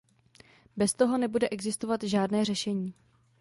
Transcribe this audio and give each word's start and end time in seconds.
Bez 0.77 0.93
toho 0.93 1.17
nebude 1.17 1.49
existovat 1.49 2.03
žádné 2.03 2.45
řešení. 2.45 2.93